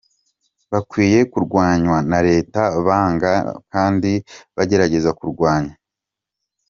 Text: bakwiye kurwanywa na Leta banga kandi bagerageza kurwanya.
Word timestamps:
bakwiye 0.71 1.19
kurwanywa 1.31 1.97
na 2.11 2.19
Leta 2.29 2.61
banga 2.85 3.33
kandi 3.73 4.11
bagerageza 4.55 5.09
kurwanya. 5.19 5.73